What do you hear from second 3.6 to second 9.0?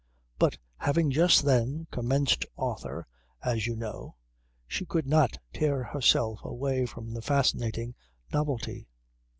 you know, she could not tear herself away from the fascinating novelty.